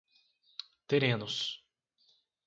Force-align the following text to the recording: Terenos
Terenos 0.89 1.37